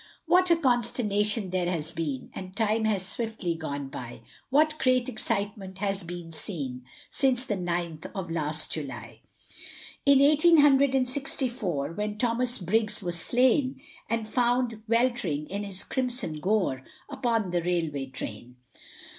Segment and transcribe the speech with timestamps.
[0.25, 5.77] What a consternation there has been, And time has swiftly gone by, What great excitement
[5.77, 9.21] has been seen, Since the ninth of last July,
[10.03, 13.79] In Eighteen hundred and sixty four, When Thomas Briggs was slain,
[14.09, 18.55] And found welt'ring in his crimson gore Upon the railway train.